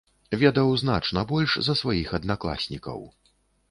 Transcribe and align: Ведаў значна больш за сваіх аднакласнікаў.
Ведаў 0.43 0.71
значна 0.83 1.25
больш 1.33 1.51
за 1.69 1.79
сваіх 1.85 2.19
аднакласнікаў. 2.23 2.99